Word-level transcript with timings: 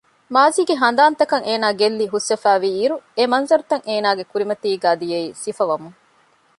މާޒީގެ 0.33 0.75
ހަނދާންތަކަށް 0.81 1.45
އޭނާ 1.47 1.67
ގެއްލި 1.79 2.05
ހުސްވެފައިވީ 2.13 2.69
އިރު 2.77 2.95
އެ 3.17 3.23
މަންޒަރުތައް 3.31 3.85
އޭނާގެ 3.87 4.23
ކުރިމަތީގައި 4.31 4.97
ދިޔައީ 5.01 5.27
ސިފަވަމުން 5.41 5.97